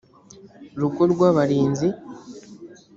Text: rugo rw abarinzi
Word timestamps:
rugo 0.79 1.01
rw 1.11 1.19
abarinzi 1.29 1.87